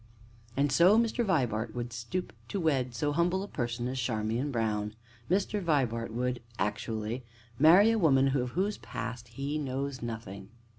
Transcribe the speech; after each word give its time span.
"And 0.57 0.71
so 0.71 0.97
Mr. 0.97 1.23
Vibart 1.23 1.75
would 1.75 1.93
stoop 1.93 2.33
to 2.47 2.59
wed 2.59 2.95
so 2.95 3.11
humble 3.11 3.43
a 3.43 3.47
person 3.47 3.87
as 3.87 3.99
Charmian 3.99 4.49
Brown? 4.51 4.95
Mr. 5.29 5.45
Peter 5.47 5.61
Vibart 5.61 6.11
would, 6.11 6.41
actually, 6.57 7.23
marry 7.59 7.91
a 7.91 7.99
woman 7.99 8.35
of 8.35 8.49
whose 8.53 8.79
past 8.79 9.27
he 9.27 9.59
knows 9.59 10.01
nothing?" 10.01 10.49